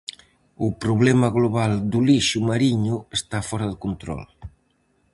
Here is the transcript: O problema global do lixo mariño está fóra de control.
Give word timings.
O 0.65 0.67
problema 0.83 1.27
global 1.37 1.71
do 1.91 1.99
lixo 2.07 2.39
mariño 2.49 2.95
está 3.17 3.37
fóra 3.49 3.67
de 3.71 3.77
control. 3.85 4.23